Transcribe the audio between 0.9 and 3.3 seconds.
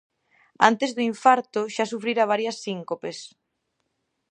do infarto xa sufrira varias síncopes.